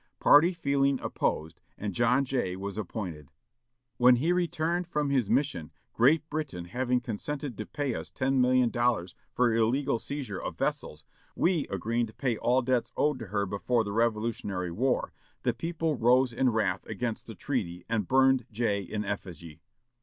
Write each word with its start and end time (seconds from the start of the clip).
Party 0.19 0.51
feeling 0.51 0.99
opposed, 1.01 1.61
and 1.77 1.93
John 1.93 2.25
Jay 2.25 2.55
was 2.55 2.75
appointed. 2.75 3.29
When 3.97 4.15
he 4.15 4.33
returned 4.33 4.87
from 4.87 5.11
his 5.11 5.29
mission, 5.29 5.69
Great 5.93 6.27
Britain 6.27 6.65
having 6.65 7.01
consented 7.01 7.55
to 7.59 7.67
pay 7.67 7.93
us 7.93 8.09
ten 8.09 8.41
million 8.41 8.71
dollars 8.71 9.13
for 9.35 9.53
illegal 9.53 9.99
seizure 9.99 10.41
of 10.41 10.57
vessels, 10.57 11.05
we 11.35 11.67
agreeing 11.69 12.07
to 12.07 12.15
pay 12.15 12.35
all 12.37 12.63
debts 12.63 12.91
owed 12.97 13.19
to 13.19 13.27
her 13.27 13.45
before 13.45 13.83
the 13.83 13.93
Revolutionary 13.93 14.71
War, 14.71 15.13
the 15.43 15.53
people 15.53 15.95
rose 15.95 16.33
in 16.33 16.49
wrath 16.49 16.83
against 16.87 17.27
the 17.27 17.35
treaty, 17.35 17.85
and 17.87 18.07
burned 18.07 18.47
Jay 18.51 18.81
in 18.81 19.05
effigy. 19.05 19.61